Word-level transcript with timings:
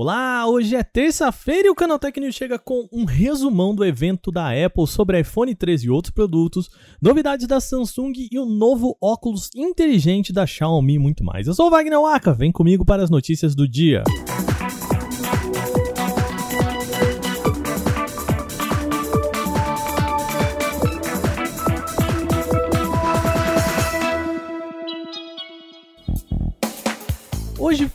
Olá, 0.00 0.46
hoje 0.46 0.76
é 0.76 0.84
terça-feira 0.84 1.66
e 1.66 1.70
o 1.70 1.74
Canal 1.74 1.98
News 2.20 2.36
chega 2.36 2.56
com 2.56 2.88
um 2.92 3.04
resumão 3.04 3.74
do 3.74 3.84
evento 3.84 4.30
da 4.30 4.50
Apple 4.50 4.86
sobre 4.86 5.18
iPhone 5.18 5.52
13 5.52 5.86
e 5.86 5.90
outros 5.90 6.14
produtos, 6.14 6.70
novidades 7.02 7.48
da 7.48 7.58
Samsung 7.58 8.12
e 8.30 8.38
o 8.38 8.44
novo 8.44 8.96
óculos 9.02 9.50
inteligente 9.56 10.32
da 10.32 10.46
Xiaomi 10.46 10.94
e 10.94 10.98
muito 11.00 11.24
mais. 11.24 11.48
Eu 11.48 11.54
sou 11.54 11.66
o 11.66 11.70
Wagner 11.70 12.00
Waka, 12.00 12.32
vem 12.32 12.52
comigo 12.52 12.84
para 12.84 13.02
as 13.02 13.10
notícias 13.10 13.56
do 13.56 13.66
dia. 13.66 14.04
Hoje 14.06 14.57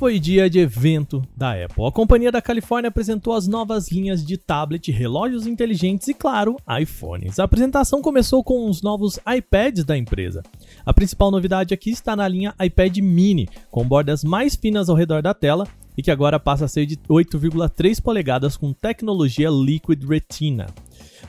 foi 0.03 0.19
dia 0.19 0.49
de 0.49 0.59
evento 0.59 1.23
da 1.33 1.53
Apple. 1.53 1.85
A 1.85 1.89
companhia 1.89 2.29
da 2.29 2.41
Califórnia 2.41 2.89
apresentou 2.89 3.33
as 3.33 3.47
novas 3.47 3.89
linhas 3.89 4.21
de 4.21 4.35
tablet, 4.35 4.91
relógios 4.91 5.47
inteligentes 5.47 6.09
e, 6.09 6.13
claro, 6.13 6.57
iPhones. 6.81 7.39
A 7.39 7.45
apresentação 7.45 8.01
começou 8.01 8.43
com 8.43 8.69
os 8.69 8.81
novos 8.81 9.17
iPads 9.25 9.85
da 9.85 9.97
empresa. 9.97 10.43
A 10.85 10.93
principal 10.93 11.31
novidade 11.31 11.73
aqui 11.73 11.89
está 11.89 12.17
na 12.17 12.27
linha 12.27 12.53
iPad 12.61 12.97
mini, 12.97 13.47
com 13.71 13.87
bordas 13.87 14.25
mais 14.25 14.57
finas 14.57 14.89
ao 14.89 14.95
redor 14.97 15.21
da 15.21 15.33
tela 15.33 15.65
e 15.97 16.03
que 16.03 16.11
agora 16.11 16.37
passa 16.37 16.65
a 16.65 16.67
ser 16.67 16.85
de 16.85 16.97
8,3 16.97 18.01
polegadas 18.01 18.57
com 18.57 18.73
tecnologia 18.73 19.49
Liquid 19.49 20.03
Retina. 20.03 20.67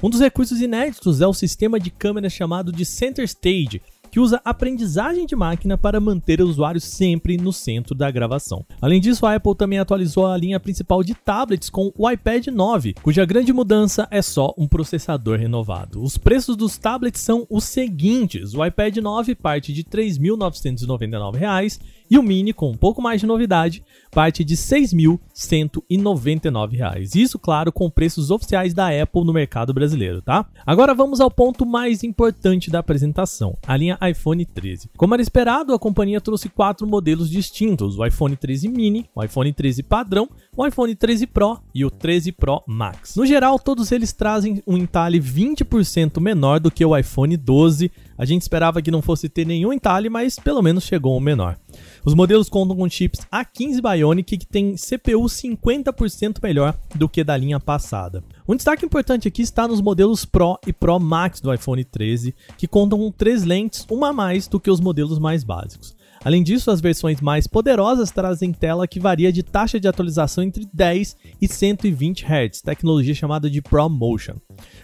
Um 0.02 0.10
dos 0.10 0.18
recursos 0.18 0.60
inéditos 0.60 1.20
é 1.20 1.26
o 1.28 1.32
sistema 1.32 1.78
de 1.78 1.92
câmera 1.92 2.28
chamado 2.28 2.72
de 2.72 2.84
Center 2.84 3.24
Stage, 3.24 3.80
que 4.14 4.20
usa 4.20 4.40
aprendizagem 4.44 5.26
de 5.26 5.34
máquina 5.34 5.76
para 5.76 5.98
manter 5.98 6.40
o 6.40 6.46
usuário 6.46 6.80
sempre 6.80 7.36
no 7.36 7.52
centro 7.52 7.96
da 7.96 8.08
gravação. 8.12 8.64
Além 8.80 9.00
disso, 9.00 9.26
a 9.26 9.34
Apple 9.34 9.56
também 9.56 9.80
atualizou 9.80 10.24
a 10.24 10.36
linha 10.36 10.60
principal 10.60 11.02
de 11.02 11.16
tablets 11.16 11.68
com 11.68 11.92
o 11.96 12.08
iPad 12.08 12.46
9, 12.46 12.94
cuja 13.02 13.24
grande 13.24 13.52
mudança 13.52 14.06
é 14.12 14.22
só 14.22 14.54
um 14.56 14.68
processador 14.68 15.40
renovado. 15.40 16.00
Os 16.00 16.16
preços 16.16 16.54
dos 16.54 16.78
tablets 16.78 17.22
são 17.22 17.44
os 17.50 17.64
seguintes: 17.64 18.54
o 18.54 18.64
iPad 18.64 18.98
9 18.98 19.34
parte 19.34 19.72
de 19.72 19.80
R$ 19.80 19.88
3.999 19.90 21.80
e 22.10 22.18
o 22.18 22.22
Mini, 22.22 22.52
com 22.52 22.70
um 22.70 22.76
pouco 22.76 23.00
mais 23.00 23.20
de 23.20 23.26
novidade, 23.26 23.82
parte 24.10 24.44
de 24.44 24.54
R$ 24.54 24.60
6.199. 24.60 27.14
Isso, 27.14 27.38
claro, 27.38 27.72
com 27.72 27.88
preços 27.90 28.30
oficiais 28.30 28.74
da 28.74 28.88
Apple 28.88 29.24
no 29.24 29.32
mercado 29.32 29.74
brasileiro, 29.74 30.22
tá? 30.22 30.46
Agora 30.64 30.94
vamos 30.94 31.20
ao 31.20 31.30
ponto 31.30 31.66
mais 31.66 32.04
importante 32.04 32.70
da 32.70 32.78
apresentação, 32.78 33.58
a 33.66 33.76
linha 33.76 33.98
iPhone 34.08 34.44
13. 34.44 34.90
Como 34.96 35.14
era 35.14 35.22
esperado, 35.22 35.74
a 35.74 35.78
companhia 35.78 36.20
trouxe 36.20 36.48
quatro 36.48 36.86
modelos 36.86 37.28
distintos: 37.30 37.98
o 37.98 38.06
iPhone 38.06 38.36
13 38.36 38.68
Mini, 38.68 39.08
o 39.14 39.24
iPhone 39.24 39.52
13 39.52 39.82
padrão, 39.82 40.28
o 40.56 40.66
iPhone 40.66 40.94
13 40.94 41.26
Pro 41.26 41.58
e 41.74 41.84
o 41.84 41.90
13 41.90 42.32
Pro 42.32 42.62
Max. 42.66 43.16
No 43.16 43.26
geral, 43.26 43.58
todos 43.58 43.90
eles 43.90 44.12
trazem 44.12 44.62
um 44.66 44.76
entalhe 44.76 45.20
20% 45.20 46.20
menor 46.20 46.60
do 46.60 46.70
que 46.70 46.84
o 46.84 46.96
iPhone 46.96 47.36
12. 47.36 47.90
A 48.16 48.24
gente 48.24 48.42
esperava 48.42 48.80
que 48.80 48.90
não 48.90 49.02
fosse 49.02 49.28
ter 49.28 49.44
nenhum 49.44 49.72
entalhe, 49.72 50.08
mas 50.08 50.36
pelo 50.36 50.62
menos 50.62 50.84
chegou 50.84 51.16
um 51.16 51.20
menor. 51.20 51.58
Os 52.04 52.14
modelos 52.14 52.48
contam 52.48 52.76
com 52.76 52.88
chips 52.88 53.20
A15 53.32 53.80
Bionic 53.80 54.38
que 54.38 54.46
tem 54.46 54.74
CPU 54.74 55.24
50% 55.24 56.38
melhor 56.42 56.76
do 56.94 57.08
que 57.08 57.24
da 57.24 57.36
linha 57.36 57.58
passada. 57.58 58.22
Um 58.48 58.54
destaque 58.54 58.84
importante 58.84 59.28
aqui 59.28 59.42
está 59.42 59.66
nos 59.66 59.80
modelos 59.80 60.24
Pro 60.24 60.58
e 60.66 60.72
Pro 60.72 61.00
Max 61.00 61.40
do 61.40 61.52
iPhone 61.52 61.82
13, 61.84 62.34
que 62.58 62.68
contam 62.68 62.98
com 62.98 63.10
três 63.10 63.44
lentes, 63.44 63.86
uma 63.90 64.08
a 64.08 64.12
mais 64.12 64.46
do 64.46 64.60
que 64.60 64.70
os 64.70 64.80
modelos 64.80 65.18
mais 65.18 65.42
básicos. 65.44 65.96
Além 66.24 66.42
disso, 66.42 66.70
as 66.70 66.80
versões 66.80 67.20
mais 67.20 67.46
poderosas 67.46 68.10
trazem 68.10 68.50
tela 68.50 68.88
que 68.88 68.98
varia 68.98 69.30
de 69.30 69.42
taxa 69.42 69.78
de 69.78 69.86
atualização 69.86 70.42
entre 70.42 70.66
10 70.72 71.16
e 71.40 71.46
120 71.46 72.24
Hz, 72.24 72.62
tecnologia 72.62 73.14
chamada 73.14 73.50
de 73.50 73.60
ProMotion. 73.60 74.36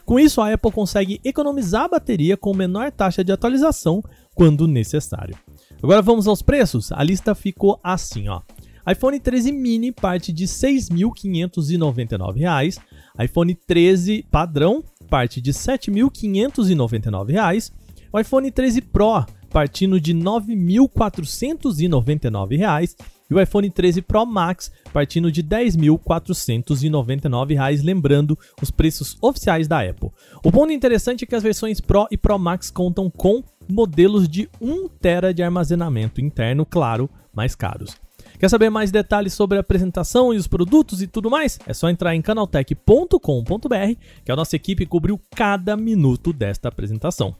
Com 0.04 0.20
isso, 0.20 0.42
a 0.42 0.52
Apple 0.52 0.70
consegue 0.70 1.18
economizar 1.24 1.84
a 1.84 1.88
bateria 1.88 2.36
com 2.36 2.54
menor 2.54 2.92
taxa 2.92 3.24
de 3.24 3.32
atualização 3.32 4.02
quando 4.34 4.68
necessário. 4.68 5.34
Agora 5.82 6.02
vamos 6.02 6.28
aos 6.28 6.42
preços. 6.42 6.92
A 6.92 7.02
lista 7.02 7.34
ficou 7.34 7.80
assim, 7.82 8.28
ó. 8.28 8.42
iPhone 8.90 9.18
13 9.18 9.50
mini 9.50 9.90
parte 9.90 10.30
de 10.32 10.44
R$ 10.44 10.50
6.599, 10.50 12.78
iPhone 13.18 13.54
13 13.54 14.26
padrão 14.30 14.84
parte 15.08 15.40
de 15.40 15.52
R$ 15.52 15.56
7.599, 15.56 17.72
o 18.12 18.20
iPhone 18.20 18.50
13 18.50 18.82
Pro 18.82 19.24
partindo 19.48 19.98
de 20.00 20.12
R$ 20.12 20.20
9.499 20.20 22.94
e 23.30 23.34
o 23.34 23.40
iPhone 23.40 23.70
13 23.70 24.02
Pro 24.02 24.26
Max 24.26 24.70
partindo 24.92 25.32
de 25.32 25.40
R$ 25.40 25.48
10.499, 25.48 27.82
lembrando 27.82 28.38
os 28.60 28.70
preços 28.70 29.16
oficiais 29.22 29.66
da 29.66 29.80
Apple. 29.80 30.10
O 30.44 30.52
ponto 30.52 30.70
interessante 30.72 31.24
é 31.24 31.26
que 31.26 31.34
as 31.34 31.42
versões 31.42 31.80
Pro 31.80 32.06
e 32.10 32.18
Pro 32.18 32.38
Max 32.38 32.70
contam 32.70 33.08
com 33.08 33.42
modelos 33.70 34.28
de 34.28 34.48
1 34.60 34.88
TB 34.88 35.34
de 35.34 35.42
armazenamento 35.42 36.20
interno, 36.20 36.66
claro, 36.66 37.08
mais 37.32 37.54
caros. 37.54 37.96
Quer 38.38 38.48
saber 38.48 38.70
mais 38.70 38.90
detalhes 38.90 39.34
sobre 39.34 39.58
a 39.58 39.60
apresentação 39.60 40.32
e 40.32 40.36
os 40.36 40.46
produtos 40.46 41.02
e 41.02 41.06
tudo 41.06 41.30
mais? 41.30 41.58
É 41.66 41.74
só 41.74 41.90
entrar 41.90 42.14
em 42.14 42.22
canaltech.com.br, 42.22 43.98
que 44.24 44.32
a 44.32 44.36
nossa 44.36 44.56
equipe 44.56 44.86
cobriu 44.86 45.20
cada 45.34 45.76
minuto 45.76 46.32
desta 46.32 46.68
apresentação. 46.68 47.36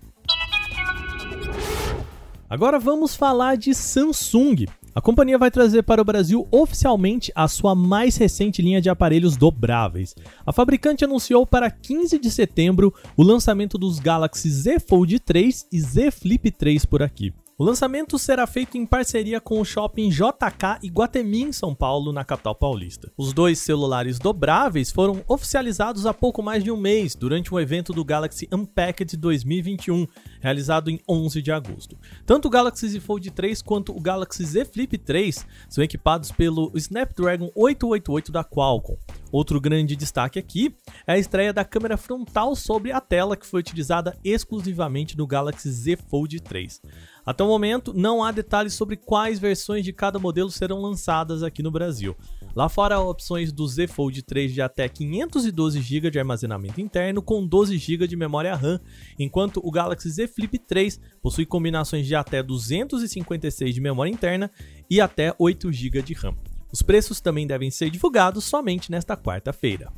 Agora 2.51 2.79
vamos 2.79 3.15
falar 3.15 3.57
de 3.57 3.73
Samsung. 3.73 4.67
A 4.93 5.01
companhia 5.01 5.39
vai 5.39 5.53
trazer 5.53 5.83
para 5.83 6.03
o 6.03 6.05
Brasil 6.05 6.49
oficialmente 6.51 7.31
a 7.35 7.47
sua 7.47 7.77
mais 7.77 8.17
recente 8.17 8.61
linha 8.61 8.81
de 8.81 8.91
aparelhos 8.91 9.37
dobráveis. 9.37 10.17
A 10.45 10.53
fabricante 10.53 11.05
anunciou 11.05 11.47
para 11.47 11.71
15 11.71 12.19
de 12.19 12.31
setembro 12.31 12.93
o 13.17 13.23
lançamento 13.23 13.79
dos 13.79 14.01
Galaxy 14.01 14.51
Z 14.51 14.81
Fold 14.81 15.21
3 15.21 15.69
e 15.71 15.81
Z 15.81 16.11
Flip 16.11 16.51
3 16.51 16.85
por 16.85 17.03
aqui. 17.03 17.33
O 17.61 17.63
lançamento 17.63 18.19
será 18.19 18.47
feito 18.47 18.79
em 18.79 18.87
parceria 18.87 19.39
com 19.39 19.61
o 19.61 19.67
shopping 19.67 20.09
JK 20.09 20.79
Iguatemi 20.83 21.43
em 21.43 21.53
São 21.53 21.75
Paulo, 21.75 22.11
na 22.11 22.25
capital 22.25 22.55
paulista. 22.55 23.13
Os 23.19 23.35
dois 23.35 23.59
celulares 23.59 24.19
dobráveis 24.19 24.91
foram 24.91 25.23
oficializados 25.29 26.07
há 26.07 26.15
pouco 26.15 26.43
mais 26.43 26.65
de 26.65 26.71
um 26.71 26.77
mês, 26.79 27.15
durante 27.15 27.55
um 27.55 27.61
evento 27.61 27.93
do 27.93 28.03
Galaxy 28.03 28.49
Unpacked 28.51 29.15
2021, 29.15 30.07
realizado 30.41 30.89
em 30.89 30.99
11 31.07 31.43
de 31.43 31.53
agosto. 31.53 31.99
Tanto 32.25 32.49
o 32.49 32.51
Galaxy 32.51 32.89
Z 32.89 32.99
Fold 32.99 33.31
3 33.31 33.61
quanto 33.61 33.95
o 33.95 34.01
Galaxy 34.01 34.43
Z 34.43 34.65
Flip 34.65 34.97
3 34.97 35.47
são 35.69 35.85
equipados 35.85 36.33
pelo 36.33 36.73
Snapdragon 36.75 37.51
888 37.55 38.33
da 38.33 38.43
Qualcomm. 38.43 38.97
Outro 39.33 39.61
grande 39.61 39.95
destaque 39.95 40.39
aqui 40.39 40.75
é 41.07 41.13
a 41.13 41.19
estreia 41.19 41.53
da 41.53 41.65
câmera 41.65 41.97
frontal 41.97 42.57
sobre 42.57 42.91
a 42.91 43.01
tela 43.01 43.37
que 43.37 43.47
foi 43.47 43.61
utilizada 43.61 44.17
exclusivamente 44.25 45.17
no 45.17 45.27
Galaxy 45.27 45.71
Z 45.71 45.97
Fold 46.09 46.41
3. 46.41 46.83
Até 47.25 47.45
o 47.45 47.47
momento, 47.47 47.93
não 47.95 48.25
há 48.25 48.33
detalhes 48.33 48.75
sobre 48.75 48.97
quais 48.97 49.39
versões 49.39 49.85
de 49.85 49.93
cada 49.93 50.19
modelo 50.19 50.51
serão 50.51 50.81
lançadas 50.81 51.43
aqui 51.43 51.63
no 51.63 51.71
Brasil. 51.71 52.17
Lá 52.57 52.69
fora 52.69 52.97
há 52.97 53.01
opções 53.01 53.53
do 53.53 53.67
Z 53.69 53.87
Fold 53.87 54.23
3 54.23 54.53
de 54.53 54.61
até 54.61 54.89
512 54.89 55.81
GB 55.81 56.11
de 56.11 56.19
armazenamento 56.19 56.81
interno 56.81 57.23
com 57.23 57.47
12 57.47 57.79
GB 57.79 58.09
de 58.09 58.17
memória 58.17 58.57
RAM, 58.57 58.81
enquanto 59.19 59.61
o 59.63 59.71
Galaxy 59.71 60.11
Z 60.11 60.27
Flip 60.27 60.59
3 60.59 61.01
possui 61.23 61.47
combinações 61.47 62.07
de 62.07 62.17
até 62.17 62.43
256 62.43 63.75
de 63.75 63.81
memória 63.81 64.11
interna 64.11 64.51
e 64.89 65.01
até 65.01 65.33
8 65.39 65.71
GB 65.73 66.03
de 66.03 66.15
RAM. 66.15 66.35
Os 66.73 66.83
preços 66.83 67.21
também 67.21 67.47
devem 67.47 67.71
ser 67.71 67.91
divulgados 67.91 68.45
somente 68.45 68.91
nesta 68.91 69.17
quarta-feira. 69.17 69.93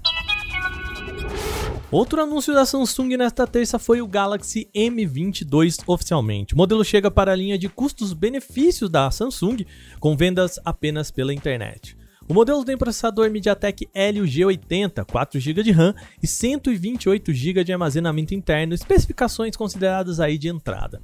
Outro 1.90 2.22
anúncio 2.22 2.54
da 2.54 2.64
Samsung 2.64 3.18
nesta 3.18 3.46
terça 3.46 3.78
foi 3.78 4.00
o 4.00 4.06
Galaxy 4.06 4.66
M22 4.74 5.82
oficialmente. 5.86 6.54
O 6.54 6.56
modelo 6.56 6.82
chega 6.82 7.10
para 7.10 7.32
a 7.32 7.36
linha 7.36 7.58
de 7.58 7.68
custos-benefícios 7.68 8.88
da 8.88 9.10
Samsung, 9.10 9.66
com 10.00 10.16
vendas 10.16 10.58
apenas 10.64 11.10
pela 11.10 11.34
internet. 11.34 11.94
O 12.26 12.32
modelo 12.32 12.64
tem 12.64 12.78
processador 12.78 13.30
MediaTek 13.30 13.90
Helio 13.94 14.24
G80, 14.24 15.04
4 15.04 15.38
GB 15.38 15.62
de 15.62 15.70
RAM 15.70 15.94
e 16.22 16.26
128 16.26 17.30
GB 17.30 17.62
de 17.62 17.72
armazenamento 17.74 18.34
interno, 18.34 18.72
especificações 18.72 19.54
consideradas 19.54 20.18
aí 20.18 20.38
de 20.38 20.48
entrada. 20.48 21.02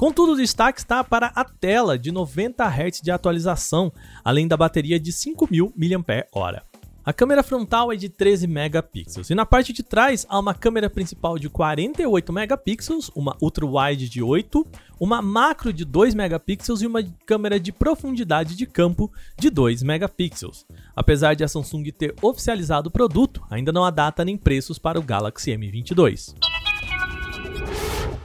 Contudo, 0.00 0.32
o 0.32 0.36
destaque 0.36 0.80
está 0.80 1.04
para 1.04 1.26
a 1.26 1.44
tela 1.44 1.98
de 1.98 2.10
90 2.10 2.64
Hz 2.64 3.02
de 3.02 3.10
atualização, 3.10 3.92
além 4.24 4.48
da 4.48 4.56
bateria 4.56 4.98
de 4.98 5.12
5000 5.12 5.74
mAh. 5.76 6.62
A 7.04 7.12
câmera 7.12 7.42
frontal 7.42 7.92
é 7.92 7.96
de 7.96 8.08
13 8.08 8.46
megapixels 8.46 9.28
e 9.28 9.34
na 9.34 9.44
parte 9.44 9.74
de 9.74 9.82
trás 9.82 10.24
há 10.26 10.38
uma 10.38 10.54
câmera 10.54 10.88
principal 10.88 11.38
de 11.38 11.50
48 11.50 12.32
megapixels, 12.32 13.10
uma 13.14 13.36
ultra-wide 13.42 14.08
de 14.08 14.22
8, 14.22 14.66
uma 14.98 15.20
macro 15.20 15.70
de 15.70 15.84
2 15.84 16.14
megapixels 16.14 16.80
e 16.80 16.86
uma 16.86 17.02
câmera 17.26 17.60
de 17.60 17.70
profundidade 17.70 18.56
de 18.56 18.64
campo 18.66 19.12
de 19.38 19.50
2 19.50 19.82
megapixels. 19.82 20.64
Apesar 20.96 21.34
de 21.34 21.44
a 21.44 21.48
Samsung 21.48 21.92
ter 21.92 22.14
oficializado 22.22 22.88
o 22.88 22.92
produto, 22.92 23.42
ainda 23.50 23.70
não 23.70 23.84
há 23.84 23.90
data 23.90 24.24
nem 24.24 24.38
preços 24.38 24.78
para 24.78 24.98
o 24.98 25.02
Galaxy 25.02 25.50
M22. 25.50 26.49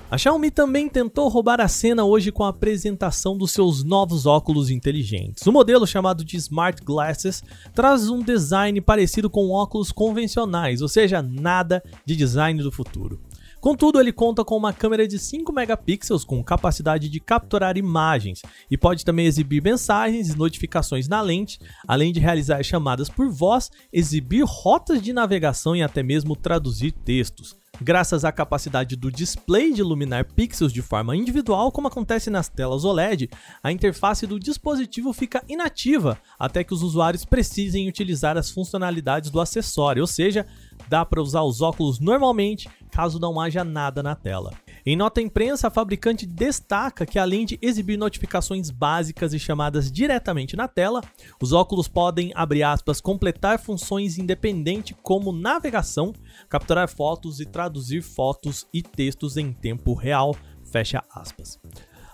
A 0.09 0.19
Xiaomi 0.19 0.51
também 0.51 0.87
tentou 0.87 1.27
roubar 1.29 1.59
a 1.59 1.67
cena 1.67 2.05
hoje 2.05 2.31
com 2.31 2.43
a 2.43 2.49
apresentação 2.49 3.35
dos 3.35 3.51
seus 3.51 3.83
novos 3.83 4.27
óculos 4.27 4.69
inteligentes. 4.69 5.45
O 5.47 5.51
modelo 5.51 5.87
chamado 5.87 6.23
de 6.23 6.37
Smart 6.37 6.79
Glasses 6.83 7.43
traz 7.73 8.07
um 8.07 8.21
design 8.21 8.79
parecido 8.81 9.31
com 9.31 9.49
óculos 9.49 9.91
convencionais, 9.91 10.83
ou 10.83 10.87
seja, 10.87 11.23
nada 11.23 11.83
de 12.05 12.15
design 12.15 12.61
do 12.61 12.71
futuro. 12.71 13.19
Contudo, 13.59 13.99
ele 13.99 14.13
conta 14.13 14.45
com 14.45 14.55
uma 14.55 14.71
câmera 14.71 15.07
de 15.07 15.17
5 15.17 15.51
megapixels 15.51 16.23
com 16.23 16.43
capacidade 16.43 17.09
de 17.09 17.19
capturar 17.19 17.75
imagens 17.75 18.43
e 18.69 18.77
pode 18.77 19.03
também 19.03 19.25
exibir 19.25 19.63
mensagens 19.63 20.29
e 20.29 20.37
notificações 20.37 21.07
na 21.07 21.19
lente, 21.19 21.59
além 21.87 22.13
de 22.13 22.19
realizar 22.19 22.61
chamadas 22.61 23.09
por 23.09 23.27
voz, 23.27 23.71
exibir 23.91 24.43
rotas 24.45 25.01
de 25.01 25.11
navegação 25.11 25.75
e 25.75 25.81
até 25.81 26.03
mesmo 26.03 26.35
traduzir 26.35 26.91
textos. 26.91 27.57
Graças 27.81 28.23
à 28.23 28.31
capacidade 28.31 28.95
do 28.95 29.11
display 29.11 29.73
de 29.73 29.81
iluminar 29.81 30.25
pixels 30.25 30.71
de 30.71 30.81
forma 30.81 31.15
individual, 31.15 31.71
como 31.71 31.87
acontece 31.87 32.29
nas 32.29 32.47
telas 32.47 32.85
OLED, 32.85 33.29
a 33.61 33.71
interface 33.71 34.25
do 34.25 34.39
dispositivo 34.39 35.11
fica 35.11 35.43
inativa 35.47 36.17
até 36.39 36.63
que 36.63 36.73
os 36.73 36.81
usuários 36.81 37.25
precisem 37.25 37.87
utilizar 37.89 38.37
as 38.37 38.49
funcionalidades 38.49 39.29
do 39.29 39.41
acessório, 39.41 40.01
ou 40.01 40.07
seja, 40.07 40.45
dá 40.87 41.05
para 41.05 41.21
usar 41.21 41.43
os 41.43 41.61
óculos 41.61 41.99
normalmente 41.99 42.69
caso 42.89 43.19
não 43.19 43.39
haja 43.41 43.63
nada 43.63 44.01
na 44.01 44.15
tela. 44.15 44.53
Em 44.87 44.95
nota 44.95 45.19
imprensa, 45.19 45.67
a 45.67 45.71
fabricante 45.71 46.27
destaca 46.27 47.07
que 47.07 47.17
além 47.17 47.43
de 47.43 47.57
exibir 47.59 47.97
notificações 47.97 48.69
básicas 48.69 49.33
e 49.33 49.39
chamadas 49.39 49.91
diretamente 49.91 50.55
na 50.55 50.67
tela, 50.67 51.01
os 51.41 51.53
óculos 51.53 51.87
podem, 51.87 52.31
abre 52.35 52.61
aspas, 52.61 53.01
completar 53.01 53.57
funções 53.57 54.19
independentes 54.19 54.95
como 55.01 55.31
navegação, 55.31 56.13
capturar 56.47 56.87
fotos 56.87 57.39
e 57.39 57.47
traduzir 57.47 58.03
fotos 58.03 58.67
e 58.71 58.83
textos 58.83 59.37
em 59.37 59.51
tempo 59.51 59.95
real, 59.95 60.35
fecha 60.71 61.03
aspas. 61.09 61.59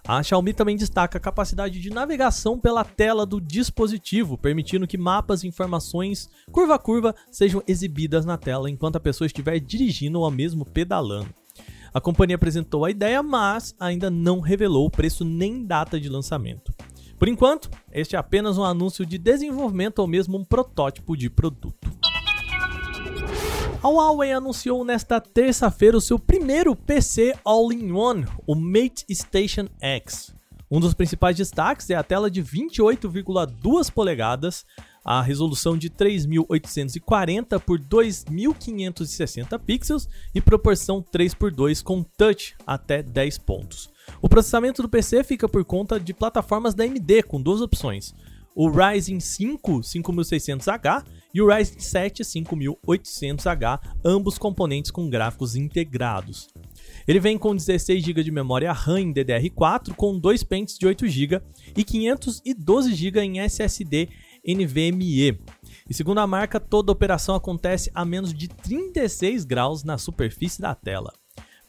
A 0.08 0.24
Xiaomi 0.24 0.54
também 0.54 0.78
destaca 0.78 1.18
a 1.18 1.22
capacidade 1.22 1.78
de 1.78 1.90
navegação 1.90 2.58
pela 2.58 2.86
tela 2.86 3.26
do 3.26 3.42
dispositivo, 3.42 4.38
permitindo 4.38 4.88
que 4.88 4.98
mapas 4.98 5.44
e 5.44 5.48
informações 5.48 6.30
curva 6.50 6.76
a 6.76 6.80
curva 6.80 7.14
sejam 7.30 7.62
exibidas 7.68 8.26
na 8.26 8.38
tela 8.38 8.70
enquanto 8.70 8.96
a 8.96 9.02
pessoa 9.02 9.26
estiver 9.26 9.60
dirigindo 9.60 10.22
ou 10.22 10.32
mesmo 10.32 10.64
pedalando. 10.64 11.41
A 11.94 12.00
companhia 12.00 12.38
apresentou 12.38 12.86
a 12.86 12.90
ideia, 12.90 13.22
mas 13.22 13.76
ainda 13.78 14.10
não 14.10 14.40
revelou 14.40 14.86
o 14.86 14.90
preço 14.90 15.26
nem 15.26 15.66
data 15.66 16.00
de 16.00 16.08
lançamento. 16.08 16.74
Por 17.20 17.28
enquanto, 17.28 17.70
este 17.92 18.16
é 18.16 18.20
apenas 18.20 18.58
um 18.58 18.64
anúncio 18.64 19.06
de 19.06 19.18
desenvolvimento 19.18 20.00
ou 20.00 20.08
mesmo 20.08 20.38
um 20.38 20.46
protótipo 20.46 21.18
de 21.18 21.30
produto. 21.30 21.92
A 23.84 23.90
Huawei 23.90 24.32
anunciou 24.32 24.86
nesta 24.86 25.20
terça-feira 25.20 25.98
o 25.98 26.02
seu 26.02 26.18
primeiro 26.18 26.76
PC 26.76 27.36
All-in-One, 27.44 28.26
o 28.48 28.56
Mate 28.56 29.06
Station 29.12 29.68
X. 29.82 30.34
Um 30.70 30.80
dos 30.80 30.94
principais 30.94 31.36
destaques 31.36 31.90
é 31.90 31.96
a 31.96 32.04
tela 32.04 32.32
de 32.32 32.42
28,2 32.42 33.92
polegadas, 33.92 34.66
a 35.04 35.22
resolução 35.22 35.78
de 35.78 35.90
3840 35.90 37.60
por 37.60 37.80
2560 37.80 39.58
pixels 39.60 40.08
e 40.34 40.42
proporção 40.42 41.02
3 41.02 41.34
por 41.34 41.52
2 41.52 41.82
com 41.82 42.04
touch 42.04 42.56
até 42.66 43.02
10 43.02 43.38
pontos. 43.40 43.90
O 44.22 44.30
processamento 44.30 44.82
do 44.82 44.90
PC 44.90 45.24
fica 45.24 45.48
por 45.48 45.66
conta 45.66 46.00
de 46.00 46.14
plataformas 46.14 46.74
da 46.74 46.84
AMD 46.84 47.24
com 47.24 47.42
duas 47.42 47.62
opções: 47.62 48.14
o 48.56 48.70
Ryzen 48.70 49.20
5 49.20 49.82
5600H 49.82 51.04
e 51.34 51.42
o 51.42 51.48
Ryzen 51.48 51.80
7 51.80 52.24
5800H, 52.24 53.80
ambos 54.04 54.38
componentes 54.38 54.92
com 54.92 55.10
gráficos 55.10 55.56
integrados. 55.56 56.50
Ele 57.08 57.20
vem 57.20 57.38
com 57.38 57.56
16 57.56 58.04
GB 58.04 58.24
de 58.24 58.32
memória 58.32 58.72
RAM 58.72 59.00
em 59.00 59.14
DDR4 59.14 59.94
com 59.96 60.18
dois 60.18 60.44
pentes 60.44 60.78
de 60.78 60.86
8 60.86 61.08
GB 61.08 61.42
e 61.76 61.84
512 61.84 62.94
GB 62.94 63.22
em 63.22 63.40
SSD 63.40 64.10
NVMe. 64.46 65.40
E 65.90 65.94
segundo 65.94 66.20
a 66.20 66.28
marca, 66.28 66.60
toda 66.60 66.92
operação 66.92 67.36
acontece 67.36 67.92
a 67.94 68.06
menos 68.06 68.34
de 68.34 68.48
36 68.48 69.46
graus 69.46 69.84
na 69.84 69.98
superfície 69.98 70.62
da 70.62 70.76
tela. 70.76 71.14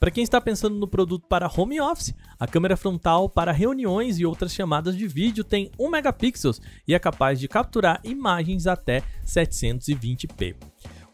Para 0.02 0.10
quem 0.10 0.24
está 0.24 0.40
pensando 0.40 0.74
no 0.74 0.88
produto 0.88 1.28
para 1.28 1.48
home 1.48 1.80
office, 1.80 2.12
a 2.36 2.44
câmera 2.44 2.76
frontal 2.76 3.28
para 3.28 3.52
reuniões 3.52 4.18
e 4.18 4.26
outras 4.26 4.52
chamadas 4.52 4.96
de 4.96 5.06
vídeo 5.06 5.44
tem 5.44 5.70
1 5.78 5.88
megapixels 5.88 6.60
e 6.88 6.92
é 6.92 6.98
capaz 6.98 7.38
de 7.38 7.46
capturar 7.46 8.00
imagens 8.02 8.66
até 8.66 9.00
720p. 9.24 10.56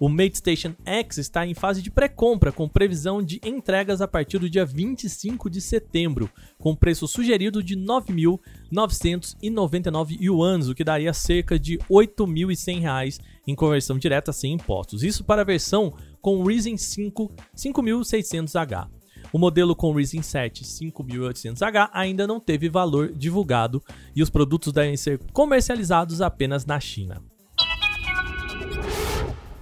O 0.00 0.08
MateStation 0.08 0.74
X 0.84 1.18
está 1.18 1.44
em 1.44 1.54
fase 1.54 1.82
de 1.82 1.90
pré-compra, 1.90 2.52
com 2.52 2.68
previsão 2.68 3.20
de 3.20 3.40
entregas 3.44 4.00
a 4.00 4.06
partir 4.06 4.38
do 4.38 4.48
dia 4.48 4.64
25 4.64 5.50
de 5.50 5.60
setembro, 5.60 6.30
com 6.56 6.76
preço 6.76 7.08
sugerido 7.08 7.64
de 7.64 7.76
9.999 7.76 10.16
yuans, 10.20 10.68
o 10.68 10.74
que 10.74 10.84
daria 10.84 11.12
cerca 11.12 11.58
de 11.58 11.78
R$ 11.78 11.84
8.100 11.90 13.18
em 13.46 13.54
conversão 13.56 13.98
direta 13.98 14.32
sem 14.32 14.52
impostos. 14.52 15.02
Isso 15.02 15.24
para 15.24 15.42
a 15.42 15.44
versão 15.44 15.92
com 16.20 16.44
Ryzen 16.44 16.76
5 16.76 17.32
5600H. 17.56 18.86
O 19.32 19.38
modelo 19.38 19.74
com 19.74 19.92
Ryzen 19.92 20.22
7 20.22 20.64
5800H 20.64 21.90
ainda 21.92 22.24
não 22.24 22.38
teve 22.38 22.68
valor 22.68 23.12
divulgado 23.12 23.82
e 24.14 24.22
os 24.22 24.30
produtos 24.30 24.72
devem 24.72 24.96
ser 24.96 25.18
comercializados 25.32 26.22
apenas 26.22 26.64
na 26.64 26.78
China. 26.78 27.20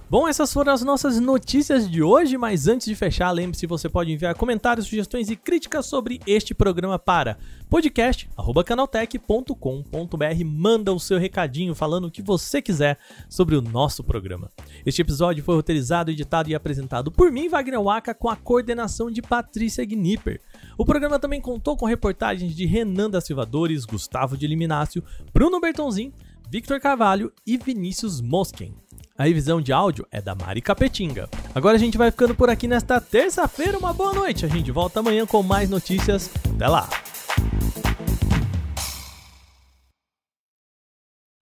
Bom, 0.09 0.25
essas 0.25 0.53
foram 0.53 0.71
as 0.71 0.81
nossas 0.81 1.19
notícias 1.19 1.91
de 1.91 2.01
hoje, 2.01 2.37
mas 2.37 2.65
antes 2.65 2.87
de 2.87 2.95
fechar, 2.95 3.29
lembre-se, 3.29 3.67
você 3.67 3.89
pode 3.89 4.09
enviar 4.09 4.33
comentários, 4.35 4.87
sugestões 4.87 5.29
e 5.29 5.35
críticas 5.35 5.85
sobre 5.85 6.21
este 6.25 6.53
programa 6.53 6.97
para 6.97 7.37
podcast@canaltech.com.br. 7.69 10.45
Manda 10.45 10.93
o 10.93 10.99
seu 10.99 11.19
recadinho 11.19 11.75
falando 11.75 12.05
o 12.05 12.11
que 12.11 12.21
você 12.21 12.61
quiser 12.61 12.97
sobre 13.27 13.57
o 13.57 13.61
nosso 13.61 14.01
programa. 14.01 14.49
Este 14.85 15.01
episódio 15.01 15.43
foi 15.43 15.55
roteirizado, 15.55 16.09
editado 16.09 16.49
e 16.49 16.55
apresentado 16.55 17.11
por 17.11 17.29
mim, 17.29 17.49
Wagner 17.49 17.81
Waka, 17.81 18.13
com 18.13 18.29
a 18.29 18.37
coordenação 18.37 19.11
de 19.11 19.21
Patrícia 19.21 19.83
Gnipper. 19.83 20.39
O 20.77 20.85
programa 20.85 21.19
também 21.19 21.41
contou 21.41 21.75
com 21.75 21.85
reportagens 21.85 22.55
de 22.55 22.65
Renan 22.65 23.09
da 23.09 23.19
Silvadores, 23.19 23.83
Gustavo 23.83 24.37
de 24.37 24.45
Eliminácio, 24.45 25.03
Bruno 25.33 25.59
Bertonzin, 25.59 26.13
Victor 26.49 26.79
Carvalho 26.79 27.33
e 27.45 27.57
Vinícius 27.57 28.21
Mosken. 28.21 28.73
A 29.17 29.23
revisão 29.23 29.59
de 29.59 29.73
áudio 29.73 30.05
é 30.11 30.21
da 30.21 30.35
Mari 30.35 30.61
Capetinga. 30.61 31.27
Agora 31.55 31.75
a 31.75 31.79
gente 31.79 31.97
vai 31.97 32.11
ficando 32.11 32.35
por 32.35 32.49
aqui 32.49 32.67
nesta 32.67 33.01
terça-feira. 33.01 33.77
Uma 33.77 33.91
boa 33.91 34.13
noite. 34.13 34.45
A 34.45 34.49
gente 34.49 34.71
volta 34.71 34.99
amanhã 34.99 35.25
com 35.25 35.41
mais 35.41 35.69
notícias. 35.69 36.29
Até 36.55 36.67
lá! 36.67 36.87